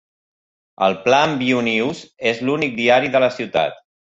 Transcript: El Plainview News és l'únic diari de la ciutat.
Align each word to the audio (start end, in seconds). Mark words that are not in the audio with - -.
El 0.85 0.95
Plainview 1.03 1.61
News 1.69 2.03
és 2.33 2.43
l'únic 2.49 2.77
diari 2.81 3.17
de 3.19 3.25
la 3.27 3.31
ciutat. 3.41 3.79